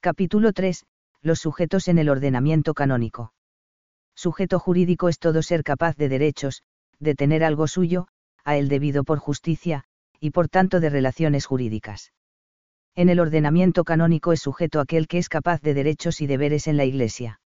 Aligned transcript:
Capítulo 0.00 0.52
3. 0.52 0.86
Los 1.22 1.40
sujetos 1.40 1.88
en 1.88 1.98
el 1.98 2.08
ordenamiento 2.08 2.72
canónico. 2.72 3.32
Sujeto 4.14 4.60
jurídico 4.60 5.08
es 5.08 5.18
todo 5.18 5.42
ser 5.42 5.64
capaz 5.64 5.96
de 5.96 6.08
derechos, 6.08 6.62
de 7.00 7.16
tener 7.16 7.42
algo 7.42 7.66
suyo, 7.66 8.06
a 8.44 8.56
él 8.56 8.68
debido 8.68 9.02
por 9.02 9.18
justicia, 9.18 9.82
y 10.20 10.30
por 10.30 10.48
tanto 10.48 10.78
de 10.78 10.88
relaciones 10.88 11.46
jurídicas. 11.46 12.12
En 12.94 13.08
el 13.08 13.18
ordenamiento 13.18 13.82
canónico 13.82 14.32
es 14.32 14.40
sujeto 14.40 14.78
aquel 14.78 15.08
que 15.08 15.18
es 15.18 15.28
capaz 15.28 15.62
de 15.62 15.74
derechos 15.74 16.20
y 16.20 16.28
deberes 16.28 16.68
en 16.68 16.76
la 16.76 16.84
Iglesia. 16.84 17.40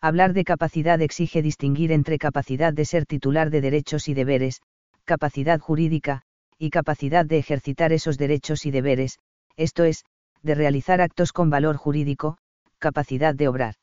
Hablar 0.00 0.32
de 0.32 0.42
capacidad 0.42 1.00
exige 1.00 1.42
distinguir 1.42 1.92
entre 1.92 2.18
capacidad 2.18 2.72
de 2.72 2.86
ser 2.86 3.06
titular 3.06 3.50
de 3.50 3.60
derechos 3.60 4.08
y 4.08 4.14
deberes, 4.14 4.62
capacidad 5.04 5.60
jurídica, 5.60 6.22
y 6.58 6.70
capacidad 6.70 7.24
de 7.24 7.38
ejercitar 7.38 7.92
esos 7.92 8.18
derechos 8.18 8.66
y 8.66 8.72
deberes, 8.72 9.20
esto 9.56 9.84
es, 9.84 10.04
de 10.42 10.54
realizar 10.54 11.00
actos 11.00 11.32
con 11.32 11.50
valor 11.50 11.76
jurídico, 11.76 12.38
capacidad 12.78 13.34
de 13.34 13.48
obrar. 13.48 13.74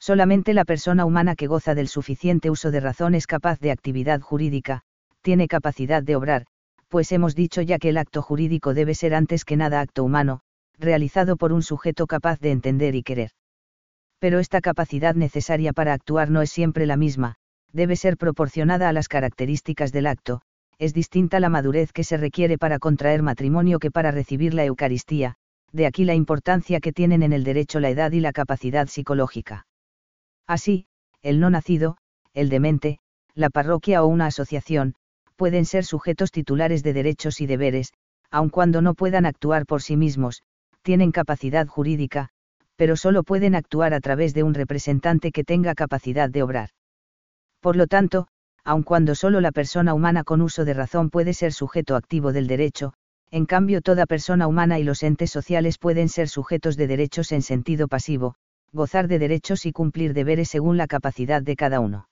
Solamente 0.00 0.54
la 0.54 0.64
persona 0.64 1.04
humana 1.04 1.34
que 1.34 1.46
goza 1.46 1.74
del 1.74 1.88
suficiente 1.88 2.50
uso 2.50 2.70
de 2.70 2.80
razón 2.80 3.14
es 3.14 3.26
capaz 3.26 3.58
de 3.60 3.72
actividad 3.72 4.20
jurídica, 4.20 4.82
tiene 5.22 5.48
capacidad 5.48 6.02
de 6.02 6.16
obrar, 6.16 6.46
pues 6.88 7.10
hemos 7.12 7.34
dicho 7.34 7.62
ya 7.62 7.78
que 7.78 7.90
el 7.90 7.98
acto 7.98 8.22
jurídico 8.22 8.74
debe 8.74 8.94
ser 8.94 9.14
antes 9.14 9.44
que 9.44 9.56
nada 9.56 9.80
acto 9.80 10.04
humano, 10.04 10.40
realizado 10.78 11.36
por 11.36 11.52
un 11.52 11.62
sujeto 11.62 12.06
capaz 12.06 12.40
de 12.40 12.52
entender 12.52 12.94
y 12.94 13.02
querer. 13.02 13.30
Pero 14.20 14.38
esta 14.38 14.60
capacidad 14.60 15.14
necesaria 15.14 15.72
para 15.72 15.92
actuar 15.92 16.30
no 16.30 16.42
es 16.42 16.50
siempre 16.50 16.86
la 16.86 16.96
misma, 16.96 17.34
debe 17.72 17.96
ser 17.96 18.16
proporcionada 18.16 18.88
a 18.88 18.92
las 18.92 19.08
características 19.08 19.92
del 19.92 20.06
acto, 20.06 20.42
es 20.78 20.94
distinta 20.94 21.40
la 21.40 21.48
madurez 21.48 21.92
que 21.92 22.04
se 22.04 22.16
requiere 22.16 22.56
para 22.56 22.78
contraer 22.78 23.22
matrimonio 23.22 23.78
que 23.78 23.90
para 23.90 24.10
recibir 24.12 24.54
la 24.54 24.64
Eucaristía, 24.64 25.34
de 25.72 25.86
aquí 25.86 26.04
la 26.04 26.14
importancia 26.14 26.80
que 26.80 26.92
tienen 26.92 27.22
en 27.22 27.32
el 27.32 27.44
derecho 27.44 27.80
la 27.80 27.90
edad 27.90 28.12
y 28.12 28.20
la 28.20 28.32
capacidad 28.32 28.86
psicológica. 28.88 29.66
Así, 30.46 30.86
el 31.22 31.40
no 31.40 31.50
nacido, 31.50 31.96
el 32.32 32.48
demente, 32.48 32.98
la 33.34 33.50
parroquia 33.50 34.02
o 34.02 34.06
una 34.06 34.26
asociación, 34.26 34.94
pueden 35.36 35.64
ser 35.64 35.84
sujetos 35.84 36.32
titulares 36.32 36.82
de 36.82 36.92
derechos 36.92 37.40
y 37.40 37.46
deberes, 37.46 37.92
aun 38.30 38.50
cuando 38.50 38.82
no 38.82 38.94
puedan 38.94 39.26
actuar 39.26 39.66
por 39.66 39.82
sí 39.82 39.96
mismos, 39.96 40.42
tienen 40.82 41.12
capacidad 41.12 41.66
jurídica, 41.66 42.30
pero 42.76 42.96
solo 42.96 43.22
pueden 43.22 43.54
actuar 43.54 43.94
a 43.94 44.00
través 44.00 44.34
de 44.34 44.42
un 44.42 44.54
representante 44.54 45.32
que 45.32 45.44
tenga 45.44 45.74
capacidad 45.74 46.30
de 46.30 46.42
obrar. 46.42 46.70
Por 47.60 47.76
lo 47.76 47.86
tanto, 47.86 48.28
aun 48.64 48.82
cuando 48.82 49.14
solo 49.14 49.40
la 49.40 49.52
persona 49.52 49.94
humana 49.94 50.24
con 50.24 50.40
uso 50.40 50.64
de 50.64 50.74
razón 50.74 51.10
puede 51.10 51.34
ser 51.34 51.52
sujeto 51.52 51.96
activo 51.96 52.32
del 52.32 52.46
derecho, 52.46 52.94
en 53.30 53.46
cambio 53.46 53.80
toda 53.80 54.06
persona 54.06 54.46
humana 54.46 54.78
y 54.78 54.84
los 54.84 55.02
entes 55.02 55.30
sociales 55.30 55.78
pueden 55.78 56.08
ser 56.08 56.28
sujetos 56.28 56.76
de 56.76 56.86
derechos 56.86 57.32
en 57.32 57.42
sentido 57.42 57.88
pasivo, 57.88 58.36
gozar 58.72 59.08
de 59.08 59.18
derechos 59.18 59.66
y 59.66 59.72
cumplir 59.72 60.14
deberes 60.14 60.48
según 60.48 60.76
la 60.76 60.86
capacidad 60.86 61.42
de 61.42 61.56
cada 61.56 61.80
uno. 61.80 62.08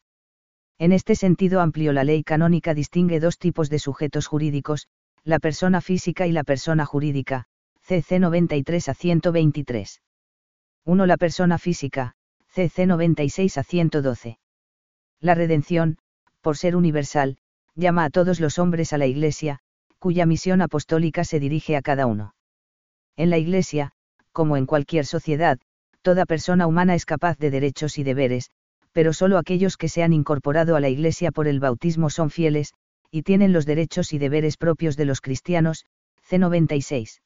En 0.78 0.92
este 0.92 1.14
sentido 1.14 1.60
amplio 1.60 1.92
la 1.92 2.04
ley 2.04 2.22
canónica 2.22 2.74
distingue 2.74 3.18
dos 3.18 3.38
tipos 3.38 3.70
de 3.70 3.78
sujetos 3.78 4.26
jurídicos, 4.26 4.88
la 5.24 5.38
persona 5.38 5.80
física 5.80 6.26
y 6.26 6.32
la 6.32 6.44
persona 6.44 6.84
jurídica, 6.84 7.46
CC 7.80 8.18
93 8.18 8.88
a 8.88 8.94
123. 8.94 10.02
1. 10.84 11.06
La 11.06 11.16
persona 11.16 11.58
física, 11.58 12.14
CC 12.48 12.86
96 12.86 13.58
a 13.58 13.62
112. 13.62 14.38
La 15.20 15.34
redención, 15.34 15.98
por 16.42 16.56
ser 16.56 16.76
universal, 16.76 17.38
llama 17.74 18.04
a 18.04 18.10
todos 18.10 18.38
los 18.38 18.58
hombres 18.58 18.92
a 18.92 18.98
la 18.98 19.06
Iglesia, 19.06 19.60
cuya 19.98 20.26
misión 20.26 20.62
apostólica 20.62 21.24
se 21.24 21.40
dirige 21.40 21.76
a 21.76 21.82
cada 21.82 22.06
uno. 22.06 22.34
En 23.16 23.30
la 23.30 23.38
Iglesia, 23.38 23.92
como 24.32 24.56
en 24.56 24.66
cualquier 24.66 25.06
sociedad, 25.06 25.58
toda 26.02 26.26
persona 26.26 26.66
humana 26.66 26.94
es 26.94 27.06
capaz 27.06 27.38
de 27.38 27.50
derechos 27.50 27.98
y 27.98 28.04
deberes, 28.04 28.50
pero 28.92 29.12
solo 29.12 29.38
aquellos 29.38 29.76
que 29.76 29.88
se 29.88 30.02
han 30.02 30.12
incorporado 30.12 30.76
a 30.76 30.80
la 30.80 30.88
Iglesia 30.88 31.32
por 31.32 31.48
el 31.48 31.60
bautismo 31.60 32.10
son 32.10 32.30
fieles, 32.30 32.74
y 33.10 33.22
tienen 33.22 33.52
los 33.52 33.66
derechos 33.66 34.12
y 34.12 34.18
deberes 34.18 34.56
propios 34.56 34.96
de 34.96 35.04
los 35.04 35.20
cristianos, 35.20 35.84
C96. 36.28 37.20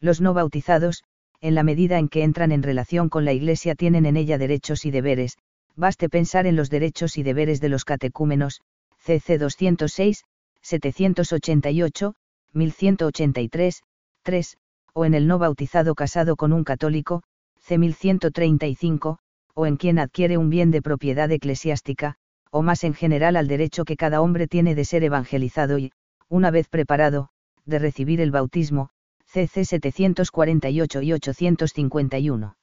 Los 0.00 0.20
no 0.20 0.34
bautizados, 0.34 1.04
en 1.40 1.54
la 1.54 1.62
medida 1.62 1.98
en 1.98 2.08
que 2.08 2.22
entran 2.22 2.52
en 2.52 2.62
relación 2.62 3.08
con 3.08 3.24
la 3.24 3.32
Iglesia 3.32 3.74
tienen 3.74 4.06
en 4.06 4.16
ella 4.16 4.38
derechos 4.38 4.84
y 4.84 4.90
deberes, 4.90 5.36
baste 5.76 6.08
pensar 6.08 6.46
en 6.46 6.56
los 6.56 6.70
derechos 6.70 7.18
y 7.18 7.22
deberes 7.22 7.60
de 7.60 7.68
los 7.68 7.84
catecúmenos, 7.84 8.60
CC 8.98 9.38
206, 9.38 10.24
788, 10.62 12.14
1183, 12.52 13.82
3, 14.22 14.56
o 14.94 15.04
en 15.04 15.14
el 15.14 15.26
no 15.26 15.38
bautizado 15.38 15.94
casado 15.94 16.36
con 16.36 16.52
un 16.52 16.64
católico, 16.64 17.22
C 17.60 17.78
1135, 17.78 19.18
o 19.54 19.66
en 19.66 19.76
quien 19.76 19.98
adquiere 19.98 20.38
un 20.38 20.50
bien 20.50 20.70
de 20.70 20.82
propiedad 20.82 21.30
eclesiástica, 21.30 22.16
o 22.50 22.62
más 22.62 22.84
en 22.84 22.94
general 22.94 23.36
al 23.36 23.48
derecho 23.48 23.84
que 23.84 23.96
cada 23.96 24.20
hombre 24.20 24.46
tiene 24.46 24.74
de 24.74 24.84
ser 24.84 25.04
evangelizado 25.04 25.78
y, 25.78 25.92
una 26.28 26.50
vez 26.50 26.68
preparado, 26.68 27.28
de 27.64 27.78
recibir 27.78 28.20
el 28.20 28.30
bautismo, 28.30 28.90
CC 29.24 29.64
748 29.64 31.02
y 31.02 31.12
851. 31.12 32.56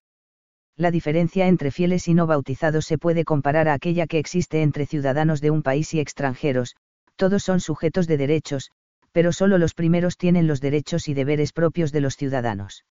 La 0.75 0.91
diferencia 0.91 1.47
entre 1.47 1.71
fieles 1.71 2.07
y 2.07 2.13
no 2.13 2.27
bautizados 2.27 2.85
se 2.85 2.97
puede 2.97 3.25
comparar 3.25 3.67
a 3.67 3.73
aquella 3.73 4.07
que 4.07 4.19
existe 4.19 4.61
entre 4.61 4.85
ciudadanos 4.85 5.41
de 5.41 5.51
un 5.51 5.61
país 5.61 5.93
y 5.93 5.99
extranjeros, 5.99 6.75
todos 7.19 7.43
son 7.43 7.59
sujetos 7.59 8.07
de 8.07 8.15
derechos, 8.15 8.71
pero 9.11 9.33
solo 9.33 9.57
los 9.57 9.73
primeros 9.73 10.15
tienen 10.15 10.47
los 10.47 10.61
derechos 10.61 11.09
y 11.09 11.13
deberes 11.13 11.51
propios 11.51 11.91
de 11.91 11.99
los 11.99 12.15
ciudadanos. 12.15 12.85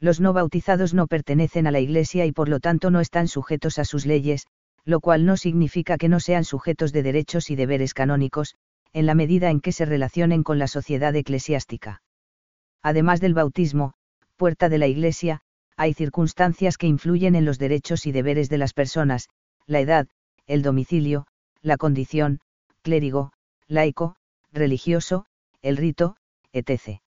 Los 0.00 0.20
no 0.20 0.32
bautizados 0.32 0.94
no 0.94 1.06
pertenecen 1.06 1.66
a 1.66 1.70
la 1.70 1.78
Iglesia 1.78 2.24
y 2.24 2.32
por 2.32 2.48
lo 2.48 2.60
tanto 2.60 2.90
no 2.90 3.00
están 3.00 3.28
sujetos 3.28 3.78
a 3.78 3.84
sus 3.84 4.06
leyes, 4.06 4.46
lo 4.86 5.00
cual 5.00 5.26
no 5.26 5.36
significa 5.36 5.98
que 5.98 6.08
no 6.08 6.18
sean 6.18 6.44
sujetos 6.44 6.94
de 6.94 7.02
derechos 7.02 7.50
y 7.50 7.54
deberes 7.54 7.92
canónicos, 7.92 8.54
en 8.94 9.04
la 9.04 9.14
medida 9.14 9.50
en 9.50 9.60
que 9.60 9.72
se 9.72 9.84
relacionen 9.84 10.44
con 10.44 10.58
la 10.58 10.66
sociedad 10.66 11.14
eclesiástica. 11.14 12.02
Además 12.82 13.20
del 13.20 13.34
bautismo, 13.34 13.92
puerta 14.36 14.70
de 14.70 14.78
la 14.78 14.86
Iglesia, 14.86 15.42
hay 15.76 15.92
circunstancias 15.92 16.78
que 16.78 16.86
influyen 16.86 17.34
en 17.34 17.44
los 17.44 17.58
derechos 17.58 18.06
y 18.06 18.12
deberes 18.12 18.48
de 18.48 18.56
las 18.56 18.72
personas, 18.72 19.28
la 19.66 19.80
edad, 19.80 20.08
el 20.46 20.62
domicilio, 20.62 21.26
la 21.60 21.76
condición, 21.76 22.40
clérigo, 22.80 23.30
laico, 23.68 24.16
religioso, 24.52 25.26
el 25.62 25.76
rito, 25.76 26.16
etc. 26.52 27.00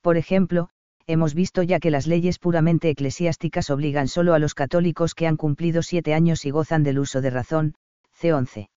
Por 0.00 0.16
ejemplo, 0.16 0.70
hemos 1.06 1.34
visto 1.34 1.62
ya 1.62 1.78
que 1.78 1.90
las 1.90 2.06
leyes 2.06 2.38
puramente 2.38 2.90
eclesiásticas 2.90 3.70
obligan 3.70 4.08
solo 4.08 4.34
a 4.34 4.38
los 4.38 4.54
católicos 4.54 5.14
que 5.14 5.26
han 5.26 5.36
cumplido 5.36 5.82
siete 5.82 6.14
años 6.14 6.44
y 6.44 6.50
gozan 6.50 6.82
del 6.82 6.98
uso 6.98 7.20
de 7.20 7.30
razón, 7.30 7.74
C11. 8.20 8.68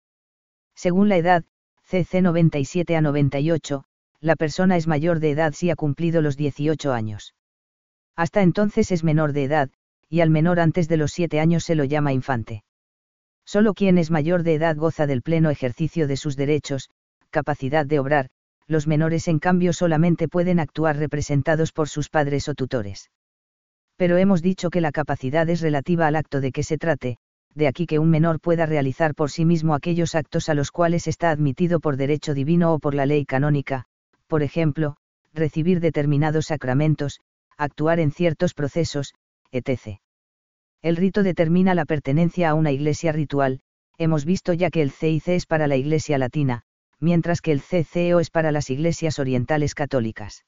Según 0.75 1.09
la 1.09 1.17
edad, 1.17 1.43
CC 1.83 2.21
97 2.21 2.95
a 2.95 3.01
98, 3.01 3.83
la 4.21 4.35
persona 4.35 4.77
es 4.77 4.87
mayor 4.87 5.19
de 5.19 5.31
edad 5.31 5.53
si 5.53 5.69
ha 5.69 5.75
cumplido 5.75 6.21
los 6.21 6.37
18 6.37 6.93
años. 6.93 7.33
Hasta 8.15 8.41
entonces 8.41 8.91
es 8.91 9.03
menor 9.03 9.33
de 9.33 9.45
edad, 9.45 9.69
y 10.09 10.21
al 10.21 10.29
menor 10.29 10.59
antes 10.59 10.87
de 10.87 10.97
los 10.97 11.11
siete 11.11 11.39
años 11.39 11.63
se 11.63 11.75
lo 11.75 11.83
llama 11.83 12.13
infante. 12.13 12.63
Solo 13.49 13.73
quien 13.73 13.97
es 13.97 14.11
mayor 14.11 14.43
de 14.43 14.53
edad 14.53 14.75
goza 14.75 15.07
del 15.07 15.23
pleno 15.23 15.49
ejercicio 15.49 16.05
de 16.05 16.17
sus 16.17 16.35
derechos, 16.35 16.91
capacidad 17.31 17.83
de 17.83 17.97
obrar, 17.97 18.29
los 18.67 18.85
menores 18.85 19.27
en 19.27 19.39
cambio 19.39 19.73
solamente 19.73 20.27
pueden 20.27 20.59
actuar 20.59 20.97
representados 20.97 21.71
por 21.71 21.89
sus 21.89 22.09
padres 22.09 22.47
o 22.47 22.53
tutores. 22.53 23.09
Pero 23.97 24.17
hemos 24.17 24.43
dicho 24.43 24.69
que 24.69 24.81
la 24.81 24.91
capacidad 24.91 25.49
es 25.49 25.61
relativa 25.61 26.05
al 26.05 26.15
acto 26.15 26.41
de 26.41 26.51
que 26.51 26.61
se 26.61 26.77
trate, 26.77 27.17
de 27.55 27.65
aquí 27.65 27.87
que 27.87 27.97
un 27.97 28.11
menor 28.11 28.39
pueda 28.39 28.67
realizar 28.67 29.15
por 29.15 29.31
sí 29.31 29.45
mismo 29.45 29.73
aquellos 29.73 30.13
actos 30.13 30.47
a 30.47 30.53
los 30.53 30.69
cuales 30.69 31.07
está 31.07 31.31
admitido 31.31 31.79
por 31.79 31.97
derecho 31.97 32.35
divino 32.35 32.71
o 32.75 32.77
por 32.77 32.93
la 32.93 33.07
ley 33.07 33.25
canónica, 33.25 33.85
por 34.27 34.43
ejemplo, 34.43 34.95
recibir 35.33 35.79
determinados 35.79 36.45
sacramentos, 36.45 37.19
actuar 37.57 37.99
en 37.99 38.11
ciertos 38.11 38.53
procesos, 38.53 39.15
etc. 39.51 39.97
El 40.81 40.95
rito 40.95 41.23
determina 41.23 41.75
la 41.75 41.85
pertenencia 41.85 42.49
a 42.49 42.53
una 42.53 42.71
iglesia 42.71 43.11
ritual, 43.11 43.59
hemos 43.97 44.23
visto 44.23 44.53
ya 44.53 44.69
que 44.69 44.81
el 44.81 44.91
CIC 44.91 45.27
es 45.27 45.45
para 45.45 45.67
la 45.67 45.75
iglesia 45.75 46.17
latina, 46.17 46.63
mientras 47.01 47.41
que 47.41 47.51
el 47.51 47.61
CCO 47.61 48.21
es 48.21 48.29
para 48.29 48.53
las 48.53 48.69
iglesias 48.69 49.19
orientales 49.19 49.75
católicas. 49.75 50.45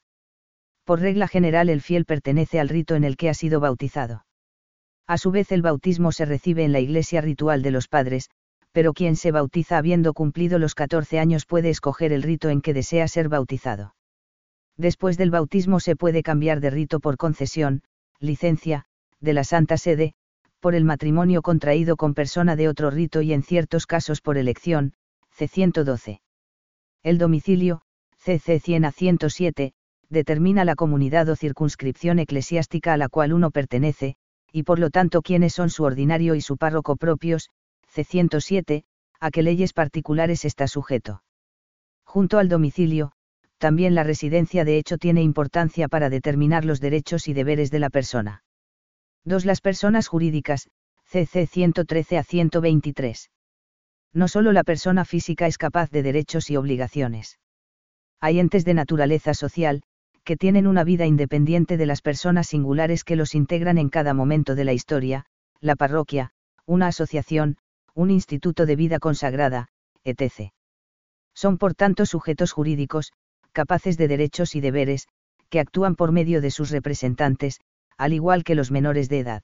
Por 0.84 1.00
regla 1.00 1.28
general 1.28 1.68
el 1.68 1.82
fiel 1.82 2.06
pertenece 2.06 2.60
al 2.60 2.70
rito 2.70 2.94
en 2.94 3.04
el 3.04 3.16
que 3.16 3.28
ha 3.28 3.34
sido 3.34 3.60
bautizado. 3.60 4.24
A 5.06 5.18
su 5.18 5.30
vez 5.30 5.52
el 5.52 5.60
bautismo 5.60 6.12
se 6.12 6.24
recibe 6.24 6.64
en 6.64 6.72
la 6.72 6.80
iglesia 6.80 7.20
ritual 7.20 7.62
de 7.62 7.70
los 7.70 7.88
padres, 7.88 8.30
pero 8.72 8.94
quien 8.94 9.16
se 9.16 9.32
bautiza 9.32 9.76
habiendo 9.76 10.14
cumplido 10.14 10.58
los 10.58 10.74
14 10.74 11.18
años 11.18 11.44
puede 11.44 11.68
escoger 11.68 12.12
el 12.12 12.22
rito 12.22 12.48
en 12.48 12.62
que 12.62 12.72
desea 12.72 13.06
ser 13.06 13.28
bautizado. 13.28 13.94
Después 14.78 15.18
del 15.18 15.30
bautismo 15.30 15.78
se 15.78 15.94
puede 15.94 16.22
cambiar 16.22 16.60
de 16.60 16.70
rito 16.70 17.00
por 17.00 17.18
concesión, 17.18 17.82
licencia, 18.18 18.86
de 19.20 19.34
la 19.34 19.44
Santa 19.44 19.76
Sede, 19.76 20.14
por 20.62 20.76
el 20.76 20.84
matrimonio 20.84 21.42
contraído 21.42 21.96
con 21.96 22.14
persona 22.14 22.54
de 22.54 22.68
otro 22.68 22.88
rito 22.88 23.20
y 23.20 23.32
en 23.32 23.42
ciertos 23.42 23.84
casos 23.84 24.20
por 24.20 24.38
elección, 24.38 24.92
C112. 25.36 26.20
El 27.02 27.18
domicilio, 27.18 27.82
CC 28.16 28.60
100 28.60 28.84
a 28.84 28.92
107, 28.92 29.72
determina 30.08 30.64
la 30.64 30.76
comunidad 30.76 31.28
o 31.30 31.34
circunscripción 31.34 32.20
eclesiástica 32.20 32.92
a 32.92 32.96
la 32.96 33.08
cual 33.08 33.32
uno 33.32 33.50
pertenece, 33.50 34.14
y 34.52 34.62
por 34.62 34.78
lo 34.78 34.90
tanto 34.90 35.20
quiénes 35.20 35.52
son 35.52 35.68
su 35.68 35.82
ordinario 35.82 36.36
y 36.36 36.40
su 36.40 36.56
párroco 36.56 36.94
propios, 36.94 37.48
c. 37.88 38.04
107, 38.04 38.84
a 39.18 39.30
qué 39.32 39.42
leyes 39.42 39.72
particulares 39.72 40.44
está 40.44 40.68
sujeto. 40.68 41.24
Junto 42.04 42.38
al 42.38 42.48
domicilio, 42.48 43.10
también 43.58 43.96
la 43.96 44.04
residencia 44.04 44.64
de 44.64 44.78
hecho 44.78 44.96
tiene 44.96 45.22
importancia 45.22 45.88
para 45.88 46.08
determinar 46.08 46.64
los 46.64 46.80
derechos 46.80 47.26
y 47.26 47.32
deberes 47.32 47.72
de 47.72 47.80
la 47.80 47.90
persona. 47.90 48.44
2. 49.24 49.44
Las 49.44 49.60
personas 49.60 50.08
jurídicas, 50.08 50.68
cc 51.04 51.46
113 51.46 52.18
a 52.18 52.24
123. 52.24 53.30
No 54.12 54.26
solo 54.26 54.50
la 54.52 54.64
persona 54.64 55.04
física 55.04 55.46
es 55.46 55.58
capaz 55.58 55.90
de 55.90 56.02
derechos 56.02 56.50
y 56.50 56.56
obligaciones. 56.56 57.38
Hay 58.20 58.40
entes 58.40 58.64
de 58.64 58.74
naturaleza 58.74 59.32
social, 59.34 59.82
que 60.24 60.36
tienen 60.36 60.66
una 60.66 60.82
vida 60.82 61.06
independiente 61.06 61.76
de 61.76 61.86
las 61.86 62.02
personas 62.02 62.48
singulares 62.48 63.04
que 63.04 63.16
los 63.16 63.34
integran 63.34 63.78
en 63.78 63.90
cada 63.90 64.12
momento 64.12 64.54
de 64.56 64.64
la 64.64 64.72
historia, 64.72 65.24
la 65.60 65.76
parroquia, 65.76 66.32
una 66.66 66.88
asociación, 66.88 67.58
un 67.94 68.10
instituto 68.10 68.66
de 68.66 68.76
vida 68.76 68.98
consagrada, 68.98 69.68
etc. 70.04 70.50
Son 71.32 71.58
por 71.58 71.74
tanto 71.74 72.06
sujetos 72.06 72.50
jurídicos, 72.50 73.12
capaces 73.52 73.96
de 73.96 74.08
derechos 74.08 74.56
y 74.56 74.60
deberes, 74.60 75.06
que 75.48 75.60
actúan 75.60 75.94
por 75.94 76.10
medio 76.10 76.40
de 76.40 76.50
sus 76.50 76.70
representantes, 76.70 77.60
al 77.96 78.12
igual 78.12 78.44
que 78.44 78.54
los 78.54 78.70
menores 78.70 79.08
de 79.08 79.20
edad. 79.20 79.42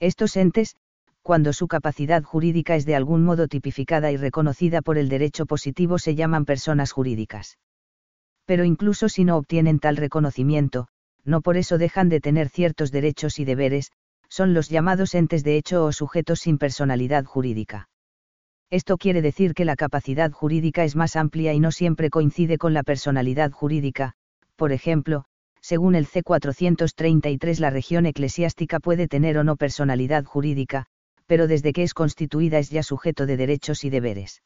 Estos 0.00 0.36
entes, 0.36 0.76
cuando 1.22 1.52
su 1.52 1.68
capacidad 1.68 2.22
jurídica 2.22 2.76
es 2.76 2.84
de 2.84 2.96
algún 2.96 3.24
modo 3.24 3.48
tipificada 3.48 4.12
y 4.12 4.16
reconocida 4.16 4.82
por 4.82 4.98
el 4.98 5.08
derecho 5.08 5.46
positivo, 5.46 5.98
se 5.98 6.14
llaman 6.14 6.44
personas 6.44 6.92
jurídicas. 6.92 7.58
Pero 8.44 8.64
incluso 8.64 9.08
si 9.08 9.24
no 9.24 9.36
obtienen 9.36 9.78
tal 9.78 9.96
reconocimiento, 9.96 10.88
no 11.24 11.40
por 11.40 11.56
eso 11.56 11.78
dejan 11.78 12.10
de 12.10 12.20
tener 12.20 12.50
ciertos 12.50 12.92
derechos 12.92 13.38
y 13.38 13.44
deberes, 13.44 13.90
son 14.28 14.52
los 14.52 14.68
llamados 14.68 15.14
entes 15.14 15.44
de 15.44 15.56
hecho 15.56 15.84
o 15.84 15.92
sujetos 15.92 16.40
sin 16.40 16.58
personalidad 16.58 17.24
jurídica. 17.24 17.88
Esto 18.70 18.98
quiere 18.98 19.22
decir 19.22 19.54
que 19.54 19.64
la 19.64 19.76
capacidad 19.76 20.30
jurídica 20.32 20.84
es 20.84 20.96
más 20.96 21.16
amplia 21.16 21.54
y 21.54 21.60
no 21.60 21.70
siempre 21.70 22.10
coincide 22.10 22.58
con 22.58 22.74
la 22.74 22.82
personalidad 22.82 23.52
jurídica, 23.52 24.14
por 24.56 24.72
ejemplo, 24.72 25.24
según 25.64 25.94
el 25.94 26.06
C433 26.06 27.58
la 27.58 27.70
región 27.70 28.04
eclesiástica 28.04 28.80
puede 28.80 29.08
tener 29.08 29.38
o 29.38 29.44
no 29.44 29.56
personalidad 29.56 30.22
jurídica, 30.26 30.84
pero 31.24 31.46
desde 31.46 31.72
que 31.72 31.82
es 31.84 31.94
constituida 31.94 32.58
es 32.58 32.68
ya 32.68 32.82
sujeto 32.82 33.24
de 33.24 33.38
derechos 33.38 33.82
y 33.84 33.88
deberes. 33.88 34.42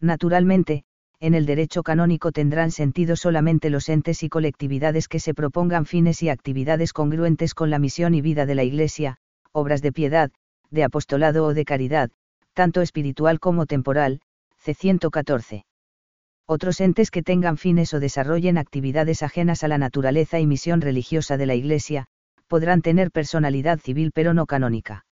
Naturalmente, 0.00 0.84
en 1.20 1.34
el 1.34 1.44
derecho 1.44 1.82
canónico 1.82 2.32
tendrán 2.32 2.70
sentido 2.70 3.16
solamente 3.16 3.68
los 3.68 3.90
entes 3.90 4.22
y 4.22 4.30
colectividades 4.30 5.08
que 5.08 5.20
se 5.20 5.34
propongan 5.34 5.84
fines 5.84 6.22
y 6.22 6.30
actividades 6.30 6.94
congruentes 6.94 7.52
con 7.52 7.68
la 7.68 7.78
misión 7.78 8.14
y 8.14 8.22
vida 8.22 8.46
de 8.46 8.54
la 8.54 8.64
Iglesia, 8.64 9.18
obras 9.52 9.82
de 9.82 9.92
piedad, 9.92 10.30
de 10.70 10.84
apostolado 10.84 11.44
o 11.44 11.52
de 11.52 11.66
caridad, 11.66 12.10
tanto 12.54 12.80
espiritual 12.80 13.40
como 13.40 13.66
temporal, 13.66 14.22
C114. 14.64 15.64
Otros 16.52 16.80
entes 16.80 17.12
que 17.12 17.22
tengan 17.22 17.58
fines 17.58 17.94
o 17.94 18.00
desarrollen 18.00 18.58
actividades 18.58 19.22
ajenas 19.22 19.62
a 19.62 19.68
la 19.68 19.78
naturaleza 19.78 20.40
y 20.40 20.48
misión 20.48 20.80
religiosa 20.80 21.36
de 21.36 21.46
la 21.46 21.54
Iglesia, 21.54 22.06
podrán 22.48 22.82
tener 22.82 23.12
personalidad 23.12 23.78
civil 23.78 24.10
pero 24.12 24.34
no 24.34 24.46
canónica. 24.46 25.06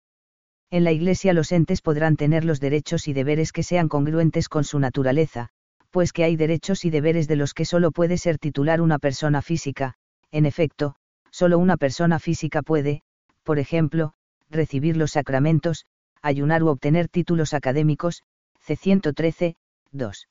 En 0.70 0.84
la 0.84 0.92
Iglesia 0.92 1.32
los 1.32 1.50
entes 1.50 1.82
podrán 1.82 2.14
tener 2.14 2.44
los 2.44 2.60
derechos 2.60 3.08
y 3.08 3.14
deberes 3.14 3.50
que 3.50 3.64
sean 3.64 3.88
congruentes 3.88 4.48
con 4.48 4.62
su 4.62 4.78
naturaleza, 4.78 5.48
pues 5.90 6.12
que 6.12 6.22
hay 6.22 6.36
derechos 6.36 6.84
y 6.84 6.90
deberes 6.90 7.26
de 7.26 7.34
los 7.34 7.52
que 7.52 7.64
solo 7.64 7.90
puede 7.90 8.16
ser 8.16 8.38
titular 8.38 8.80
una 8.80 9.00
persona 9.00 9.42
física, 9.42 9.94
en 10.30 10.46
efecto, 10.46 10.94
solo 11.32 11.58
una 11.58 11.76
persona 11.76 12.20
física 12.20 12.62
puede, 12.62 13.02
por 13.42 13.58
ejemplo, 13.58 14.12
recibir 14.50 14.96
los 14.96 15.10
sacramentos, 15.10 15.84
ayunar 16.22 16.62
u 16.62 16.68
obtener 16.68 17.08
títulos 17.08 17.54
académicos, 17.54 18.22
C. 18.60 18.76
113, 18.76 19.56
2. 19.90 20.28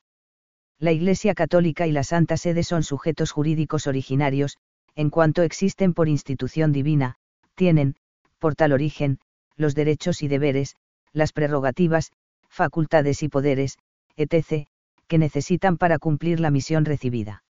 La 0.84 0.92
Iglesia 0.92 1.34
Católica 1.34 1.88
y 1.88 1.94
la 1.94 2.04
Santa 2.04 2.36
Sede 2.36 2.62
son 2.62 2.84
sujetos 2.84 3.32
jurídicos 3.32 3.88
originarios, 3.88 4.58
en 4.96 5.10
cuanto 5.10 5.42
existen 5.42 5.94
por 5.94 6.10
institución 6.10 6.74
divina, 6.74 7.16
tienen, 7.56 7.96
por 8.38 8.56
tal 8.56 8.74
origen, 8.74 9.20
los 9.56 9.76
derechos 9.76 10.22
y 10.24 10.28
deberes, 10.28 10.76
las 11.14 11.32
prerrogativas, 11.32 12.12
facultades 12.50 13.24
y 13.24 13.30
poderes, 13.30 13.78
etc., 14.18 14.68
que 15.08 15.18
necesitan 15.18 15.78
para 15.78 16.00
cumplir 16.00 16.42
la 16.42 16.52
misión 16.52 16.84
recibida. 16.84 17.46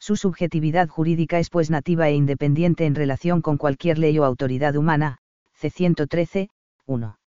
Su 0.00 0.16
subjetividad 0.16 0.88
jurídica 0.88 1.38
es 1.38 1.50
pues 1.50 1.70
nativa 1.70 2.08
e 2.08 2.14
independiente 2.14 2.86
en 2.86 2.96
relación 2.96 3.40
con 3.40 3.56
cualquier 3.56 4.00
ley 4.00 4.18
o 4.18 4.24
autoridad 4.24 4.74
humana, 4.74 5.18
C. 5.52 5.70
113, 5.70 6.50
1. 6.86 7.18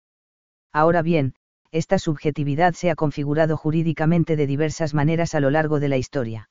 Ahora 0.72 1.02
bien, 1.02 1.34
esta 1.72 1.98
subjetividad 1.98 2.74
se 2.74 2.90
ha 2.90 2.96
configurado 2.96 3.56
jurídicamente 3.56 4.36
de 4.36 4.46
diversas 4.46 4.94
maneras 4.94 5.34
a 5.34 5.40
lo 5.40 5.50
largo 5.50 5.80
de 5.80 5.88
la 5.88 5.96
historia. 5.96 6.50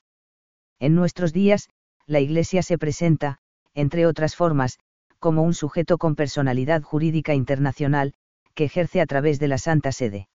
En 0.80 0.96
nuestros 0.96 1.34
días, 1.34 1.70
la 2.06 2.20
Iglesia 2.20 2.64
se 2.64 2.78
presenta, 2.78 3.40
entre 3.74 4.06
otras 4.06 4.36
formas, 4.36 4.80
como 5.20 5.44
un 5.44 5.54
sujeto 5.54 5.98
con 5.98 6.16
personalidad 6.16 6.82
jurídica 6.82 7.34
internacional, 7.34 8.14
que 8.56 8.64
ejerce 8.66 9.02
a 9.02 9.06
través 9.06 9.40
de 9.40 9.50
la 9.50 9.58
Santa 9.58 9.92
Sede. 9.92 10.30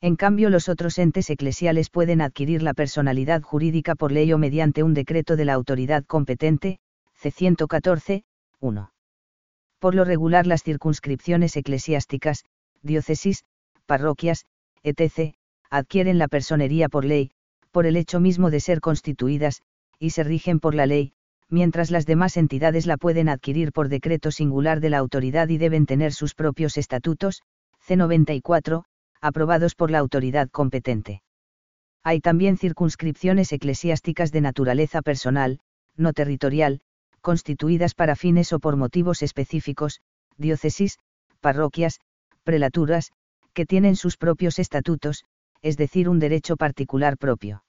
En 0.00 0.16
cambio, 0.16 0.50
los 0.50 0.68
otros 0.68 0.98
entes 0.98 1.30
eclesiales 1.30 1.90
pueden 1.90 2.20
adquirir 2.20 2.62
la 2.62 2.74
personalidad 2.74 3.42
jurídica 3.42 3.94
por 3.94 4.12
ley 4.12 4.32
o 4.32 4.38
mediante 4.38 4.82
un 4.82 4.94
decreto 4.94 5.36
de 5.36 5.44
la 5.44 5.54
autoridad 5.54 6.04
competente, 6.04 6.80
C. 7.14 7.30
114, 7.30 8.24
1. 8.60 8.92
Por 9.78 9.94
lo 9.94 10.04
regular, 10.04 10.46
las 10.46 10.62
circunscripciones 10.62 11.56
eclesiásticas, 11.56 12.44
diócesis, 12.82 13.44
parroquias, 13.90 14.44
etc., 14.84 15.34
adquieren 15.68 16.16
la 16.16 16.28
personería 16.28 16.88
por 16.88 17.04
ley, 17.04 17.32
por 17.72 17.86
el 17.86 17.96
hecho 17.96 18.20
mismo 18.20 18.48
de 18.48 18.60
ser 18.60 18.80
constituidas, 18.80 19.62
y 19.98 20.10
se 20.10 20.22
rigen 20.22 20.60
por 20.60 20.76
la 20.76 20.86
ley, 20.86 21.12
mientras 21.48 21.90
las 21.90 22.06
demás 22.06 22.36
entidades 22.36 22.86
la 22.86 22.96
pueden 22.96 23.28
adquirir 23.28 23.72
por 23.72 23.88
decreto 23.88 24.30
singular 24.30 24.78
de 24.78 24.90
la 24.90 24.98
autoridad 24.98 25.48
y 25.48 25.58
deben 25.58 25.86
tener 25.86 26.12
sus 26.12 26.36
propios 26.36 26.76
estatutos, 26.76 27.42
C94, 27.84 28.84
aprobados 29.20 29.74
por 29.74 29.90
la 29.90 29.98
autoridad 29.98 30.48
competente. 30.50 31.22
Hay 32.04 32.20
también 32.20 32.58
circunscripciones 32.58 33.52
eclesiásticas 33.52 34.30
de 34.30 34.40
naturaleza 34.40 35.02
personal, 35.02 35.58
no 35.96 36.12
territorial, 36.12 36.80
constituidas 37.22 37.96
para 37.96 38.14
fines 38.14 38.52
o 38.52 38.60
por 38.60 38.76
motivos 38.76 39.24
específicos, 39.24 40.00
diócesis, 40.36 41.00
parroquias, 41.40 41.98
prelaturas, 42.44 43.10
que 43.52 43.66
tienen 43.66 43.96
sus 43.96 44.16
propios 44.16 44.58
estatutos, 44.58 45.24
es 45.62 45.76
decir, 45.76 46.08
un 46.08 46.18
derecho 46.18 46.56
particular 46.56 47.18
propio. 47.18 47.64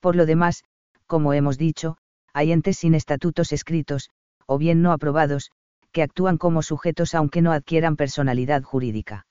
Por 0.00 0.16
lo 0.16 0.26
demás, 0.26 0.64
como 1.06 1.32
hemos 1.32 1.58
dicho, 1.58 1.96
hay 2.32 2.52
entes 2.52 2.78
sin 2.78 2.94
estatutos 2.94 3.52
escritos, 3.52 4.10
o 4.46 4.58
bien 4.58 4.82
no 4.82 4.92
aprobados, 4.92 5.50
que 5.92 6.02
actúan 6.02 6.38
como 6.38 6.62
sujetos 6.62 7.14
aunque 7.14 7.42
no 7.42 7.52
adquieran 7.52 7.96
personalidad 7.96 8.62
jurídica. 8.62 9.26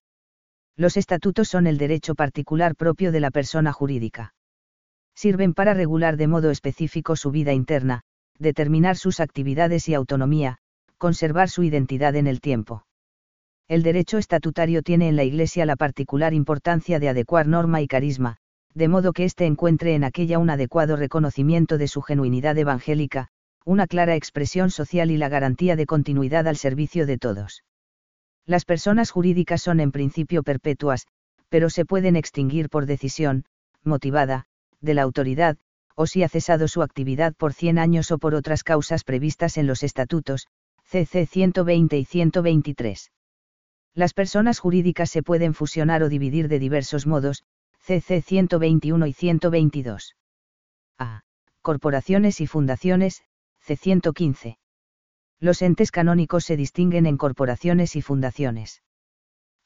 Los 0.75 0.97
estatutos 0.97 1.49
son 1.49 1.67
el 1.67 1.77
derecho 1.77 2.15
particular 2.15 2.75
propio 2.75 3.11
de 3.11 3.19
la 3.19 3.31
persona 3.31 3.73
jurídica. 3.73 4.33
Sirven 5.15 5.53
para 5.53 5.73
regular 5.73 6.17
de 6.17 6.27
modo 6.27 6.51
específico 6.51 7.15
su 7.15 7.31
vida 7.31 7.53
interna, 7.53 8.01
determinar 8.37 8.95
sus 8.95 9.19
actividades 9.19 9.89
y 9.89 9.93
autonomía, 9.93 10.57
conservar 10.97 11.49
su 11.49 11.63
identidad 11.63 12.15
en 12.15 12.27
el 12.27 12.39
tiempo. 12.39 12.85
El 13.69 13.83
derecho 13.83 14.17
estatutario 14.17 14.81
tiene 14.81 15.09
en 15.09 15.15
la 15.15 15.23
Iglesia 15.23 15.63
la 15.63 15.75
particular 15.75 16.33
importancia 16.33 16.99
de 16.99 17.07
adecuar 17.07 17.47
norma 17.47 17.83
y 17.83 17.87
carisma, 17.87 18.37
de 18.73 18.87
modo 18.87 19.13
que 19.13 19.25
éste 19.25 19.45
encuentre 19.45 19.93
en 19.93 20.03
aquella 20.03 20.39
un 20.39 20.49
adecuado 20.49 20.95
reconocimiento 20.95 21.77
de 21.77 21.87
su 21.87 22.01
genuinidad 22.01 22.57
evangélica, 22.57 23.27
una 23.65 23.85
clara 23.85 24.15
expresión 24.15 24.71
social 24.71 25.11
y 25.11 25.17
la 25.17 25.29
garantía 25.29 25.75
de 25.75 25.85
continuidad 25.85 26.47
al 26.47 26.57
servicio 26.57 27.05
de 27.05 27.19
todos. 27.19 27.63
Las 28.47 28.65
personas 28.65 29.11
jurídicas 29.11 29.61
son 29.61 29.79
en 29.79 29.91
principio 29.91 30.41
perpetuas, 30.41 31.05
pero 31.47 31.69
se 31.69 31.85
pueden 31.85 32.15
extinguir 32.15 32.69
por 32.69 32.87
decisión, 32.87 33.45
motivada, 33.83 34.45
de 34.81 34.95
la 34.95 35.03
autoridad, 35.03 35.57
o 35.93 36.07
si 36.07 36.23
ha 36.23 36.29
cesado 36.29 36.67
su 36.67 36.81
actividad 36.81 37.35
por 37.35 37.53
100 37.53 37.77
años 37.77 38.09
o 38.09 38.17
por 38.17 38.33
otras 38.33 38.63
causas 38.63 39.03
previstas 39.03 39.57
en 39.57 39.67
los 39.67 39.83
estatutos, 39.83 40.47
CC 40.85 41.27
120 41.27 41.99
y 41.99 42.05
123. 42.05 43.11
Las 43.99 44.13
personas 44.13 44.59
jurídicas 44.59 45.09
se 45.09 45.23
pueden 45.23 45.53
fusionar 45.53 46.03
o 46.03 46.07
dividir 46.07 46.47
de 46.47 46.57
diversos 46.57 47.05
modos, 47.05 47.43
CC 47.79 48.21
121 48.21 49.05
y 49.07 49.11
122. 49.11 50.15
A. 50.97 51.23
Corporaciones 51.61 52.39
y 52.39 52.47
fundaciones, 52.47 53.23
C 53.59 53.75
115. 53.75 54.57
Los 55.41 55.61
entes 55.61 55.91
canónicos 55.91 56.45
se 56.45 56.55
distinguen 56.55 57.07
en 57.07 57.17
corporaciones 57.17 57.97
y 57.97 58.01
fundaciones. 58.01 58.83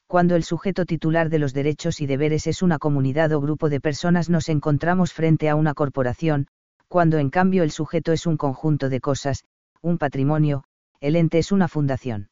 Cuando 0.08 0.36
el 0.36 0.44
sujeto 0.44 0.88
titular 0.88 1.30
de 1.30 1.38
los 1.38 1.54
derechos 1.54 2.02
y 2.02 2.08
deberes 2.08 2.48
es 2.48 2.63
una 2.63 2.80
comunidad 2.80 3.34
o 3.34 3.40
grupo 3.40 3.70
de 3.70 3.82
personas 3.82 4.32
nos 4.32 4.50
encontramos 4.50 5.13
frente 5.13 5.48
a 5.48 5.54
una 5.54 5.75
corporación, 5.75 6.48
Cuando 6.88 7.20
en 7.20 7.30
cambio 7.30 7.62
el 7.62 7.70
sujeto 7.70 8.12
es 8.12 8.25
un 8.25 8.38
conjunto 8.38 8.90
de 8.90 9.00
cosas, 9.00 9.44
un 9.84 10.00
patrimonio, 10.00 10.63
el 11.02 11.18
ente 11.18 11.38
es 11.38 11.52
una 11.52 11.68
fundación. 11.68 12.32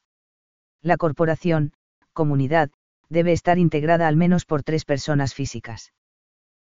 La 0.82 0.96
corporación, 0.96 1.74
comunidad, 2.12 2.70
debe 3.08 3.32
estar 3.32 3.58
integrada 3.58 4.08
al 4.08 4.16
menos 4.16 4.44
por 4.44 4.62
tres 4.62 4.84
personas 4.84 5.34
físicas. 5.34 5.92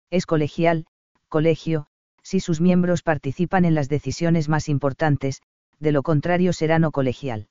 Es 0.09 0.25
colegial, 0.25 0.85
colegio, 1.27 1.87
si 2.23 2.39
sus 2.39 2.61
miembros 2.61 3.03
participan 3.03 3.65
en 3.65 3.75
las 3.75 3.89
decisiones 3.89 4.49
más 4.49 4.69
importantes, 4.69 5.41
de 5.79 5.91
lo 5.91 6.03
contrario 6.03 6.53
será 6.53 6.79
no 6.79 6.91
colegial. 6.91 7.47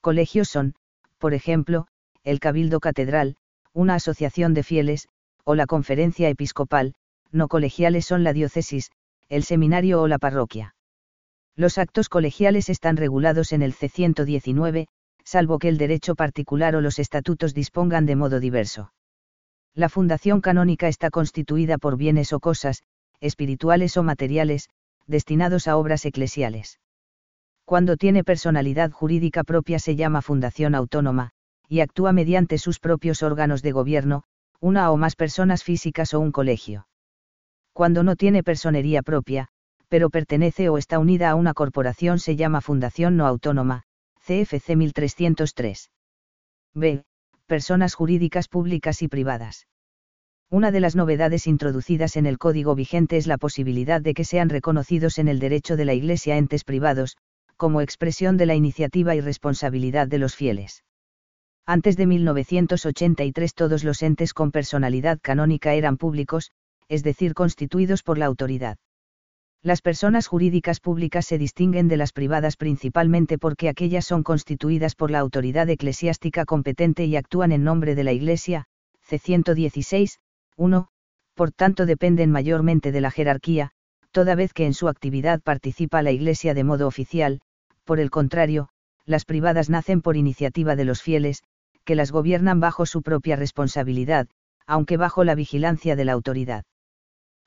Colegios 0.00 0.48
son, 0.48 0.74
por 1.18 1.34
ejemplo, 1.34 1.86
el 2.24 2.40
Cabildo 2.40 2.80
Catedral, 2.80 3.36
una 3.72 3.94
asociación 3.94 4.54
de 4.54 4.62
fieles, 4.62 5.08
o 5.44 5.54
la 5.54 5.66
Conferencia 5.66 6.28
Episcopal, 6.28 6.94
no 7.30 7.48
colegiales 7.48 8.06
son 8.06 8.24
la 8.24 8.32
diócesis, 8.32 8.90
el 9.28 9.42
seminario 9.44 10.02
o 10.02 10.08
la 10.08 10.18
parroquia. 10.18 10.74
Los 11.56 11.78
actos 11.78 12.08
colegiales 12.08 12.68
están 12.68 12.96
regulados 12.96 13.52
en 13.52 13.62
el 13.62 13.74
C119, 13.74 14.86
salvo 15.24 15.58
que 15.58 15.68
el 15.68 15.78
derecho 15.78 16.14
particular 16.14 16.76
o 16.76 16.80
los 16.80 16.98
estatutos 16.98 17.54
dispongan 17.54 18.06
de 18.06 18.16
modo 18.16 18.40
diverso. 18.40 18.92
La 19.74 19.88
fundación 19.88 20.40
canónica 20.40 20.88
está 20.88 21.10
constituida 21.10 21.78
por 21.78 21.96
bienes 21.96 22.32
o 22.32 22.40
cosas, 22.40 22.82
espirituales 23.20 23.96
o 23.96 24.02
materiales, 24.02 24.68
destinados 25.06 25.68
a 25.68 25.76
obras 25.76 26.04
eclesiales. 26.04 26.78
Cuando 27.64 27.96
tiene 27.96 28.24
personalidad 28.24 28.90
jurídica 28.90 29.44
propia 29.44 29.78
se 29.78 29.96
llama 29.96 30.20
fundación 30.20 30.74
autónoma, 30.74 31.30
y 31.68 31.80
actúa 31.80 32.12
mediante 32.12 32.58
sus 32.58 32.78
propios 32.80 33.22
órganos 33.22 33.62
de 33.62 33.72
gobierno, 33.72 34.24
una 34.60 34.90
o 34.90 34.96
más 34.96 35.16
personas 35.16 35.64
físicas 35.64 36.12
o 36.12 36.20
un 36.20 36.32
colegio. 36.32 36.86
Cuando 37.72 38.02
no 38.02 38.16
tiene 38.16 38.42
personería 38.42 39.02
propia, 39.02 39.48
pero 39.88 40.10
pertenece 40.10 40.68
o 40.68 40.76
está 40.76 40.98
unida 40.98 41.30
a 41.30 41.34
una 41.34 41.54
corporación 41.54 42.18
se 42.18 42.36
llama 42.36 42.60
fundación 42.60 43.16
no 43.16 43.26
autónoma, 43.26 43.84
CFC 44.24 44.76
1303. 44.76 45.90
B. 46.74 47.02
Personas 47.46 47.94
jurídicas 47.94 48.46
públicas 48.46 49.02
y 49.02 49.08
privadas. 49.08 49.66
Una 50.48 50.70
de 50.70 50.78
las 50.78 50.94
novedades 50.94 51.48
introducidas 51.48 52.16
en 52.16 52.26
el 52.26 52.38
código 52.38 52.76
vigente 52.76 53.16
es 53.16 53.26
la 53.26 53.36
posibilidad 53.36 54.00
de 54.00 54.14
que 54.14 54.22
sean 54.22 54.48
reconocidos 54.48 55.18
en 55.18 55.26
el 55.26 55.40
derecho 55.40 55.76
de 55.76 55.86
la 55.86 55.94
Iglesia 55.94 56.36
entes 56.36 56.62
privados, 56.62 57.16
como 57.56 57.80
expresión 57.80 58.36
de 58.36 58.46
la 58.46 58.54
iniciativa 58.54 59.16
y 59.16 59.20
responsabilidad 59.20 60.06
de 60.06 60.18
los 60.18 60.36
fieles. 60.36 60.84
Antes 61.66 61.96
de 61.96 62.06
1983 62.06 63.54
todos 63.54 63.82
los 63.82 64.02
entes 64.04 64.34
con 64.34 64.52
personalidad 64.52 65.18
canónica 65.20 65.74
eran 65.74 65.96
públicos, 65.96 66.52
es 66.88 67.02
decir, 67.02 67.34
constituidos 67.34 68.04
por 68.04 68.18
la 68.18 68.26
autoridad. 68.26 68.76
Las 69.64 69.80
personas 69.80 70.26
jurídicas 70.26 70.80
públicas 70.80 71.24
se 71.24 71.38
distinguen 71.38 71.86
de 71.86 71.96
las 71.96 72.12
privadas 72.12 72.56
principalmente 72.56 73.38
porque 73.38 73.68
aquellas 73.68 74.04
son 74.04 74.24
constituidas 74.24 74.96
por 74.96 75.12
la 75.12 75.20
autoridad 75.20 75.70
eclesiástica 75.70 76.44
competente 76.44 77.04
y 77.04 77.14
actúan 77.14 77.52
en 77.52 77.62
nombre 77.62 77.94
de 77.94 78.02
la 78.02 78.12
Iglesia, 78.12 78.64
C. 79.02 79.20
116, 79.20 80.18
1, 80.56 80.88
por 81.34 81.52
tanto 81.52 81.86
dependen 81.86 82.32
mayormente 82.32 82.90
de 82.90 83.00
la 83.00 83.12
jerarquía, 83.12 83.70
toda 84.10 84.34
vez 84.34 84.52
que 84.52 84.66
en 84.66 84.74
su 84.74 84.88
actividad 84.88 85.40
participa 85.40 86.02
la 86.02 86.10
Iglesia 86.10 86.54
de 86.54 86.64
modo 86.64 86.88
oficial, 86.88 87.40
por 87.84 88.00
el 88.00 88.10
contrario, 88.10 88.68
las 89.06 89.24
privadas 89.24 89.70
nacen 89.70 90.02
por 90.02 90.16
iniciativa 90.16 90.74
de 90.74 90.84
los 90.84 91.02
fieles, 91.02 91.44
que 91.84 91.94
las 91.94 92.10
gobiernan 92.10 92.58
bajo 92.58 92.84
su 92.84 93.02
propia 93.02 93.36
responsabilidad, 93.36 94.26
aunque 94.66 94.96
bajo 94.96 95.22
la 95.22 95.36
vigilancia 95.36 95.94
de 95.94 96.04
la 96.04 96.12
autoridad. 96.12 96.64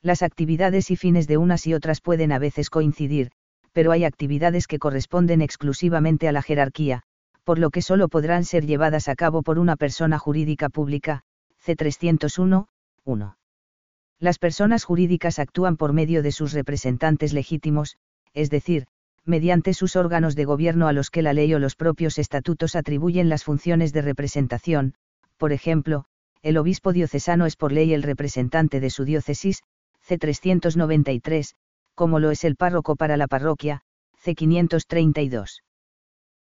Las 0.05 0.21
actividades 0.21 0.91
y 0.91 0.97
fines 0.97 1.25
de 1.25 1.37
unas 1.37 1.65
y 1.65 1.73
otras 1.73 1.99
pueden 1.99 2.31
a 2.31 2.37
veces 2.37 2.69
coincidir, 2.69 3.31
pero 3.73 3.91
hay 3.91 4.03
actividades 4.03 4.67
que 4.67 4.77
corresponden 4.77 5.41
exclusivamente 5.41 6.27
a 6.27 6.31
la 6.31 6.43
jerarquía, 6.43 7.01
por 7.43 7.57
lo 7.57 7.71
que 7.71 7.81
solo 7.81 8.07
podrán 8.07 8.45
ser 8.45 8.67
llevadas 8.67 9.09
a 9.09 9.15
cabo 9.15 9.41
por 9.41 9.57
una 9.57 9.75
persona 9.75 10.19
jurídica 10.19 10.69
pública, 10.69 11.23
C301, 11.65 12.67
1. 13.03 13.37
Las 14.19 14.37
personas 14.37 14.83
jurídicas 14.83 15.39
actúan 15.39 15.75
por 15.75 15.91
medio 15.91 16.21
de 16.21 16.31
sus 16.31 16.53
representantes 16.53 17.33
legítimos, 17.33 17.97
es 18.35 18.51
decir, 18.51 18.85
mediante 19.25 19.73
sus 19.73 19.95
órganos 19.95 20.35
de 20.35 20.45
gobierno 20.45 20.87
a 20.87 20.93
los 20.93 21.09
que 21.09 21.23
la 21.23 21.33
ley 21.33 21.51
o 21.55 21.57
los 21.57 21.75
propios 21.75 22.19
estatutos 22.19 22.75
atribuyen 22.75 23.27
las 23.27 23.43
funciones 23.43 23.91
de 23.91 24.03
representación, 24.03 24.93
por 25.37 25.51
ejemplo, 25.51 26.05
el 26.43 26.57
obispo 26.57 26.93
diocesano 26.93 27.47
es 27.47 27.55
por 27.55 27.71
ley 27.71 27.91
el 27.95 28.03
representante 28.03 28.79
de 28.79 28.91
su 28.91 29.03
diócesis, 29.03 29.63
C393, 30.07 31.55
como 31.95 32.19
lo 32.19 32.31
es 32.31 32.43
el 32.43 32.55
párroco 32.55 32.95
para 32.95 33.17
la 33.17 33.27
parroquia, 33.27 33.81
C532. 34.23 35.61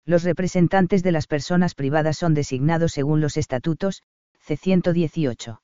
Los 0.05 0.23
representantes 0.23 1.01
de 1.01 1.11
las 1.11 1.27
personas 1.27 1.73
privadas 1.73 2.17
son 2.17 2.33
designados 2.33 2.91
según 2.91 3.21
los 3.21 3.37
estatutos, 3.37 4.03
C118. 4.47 5.59